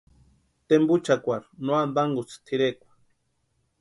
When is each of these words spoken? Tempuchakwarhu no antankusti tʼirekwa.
Tempuchakwarhu 0.67 1.49
no 1.65 1.71
antankusti 1.83 2.35
tʼirekwa. 2.45 2.91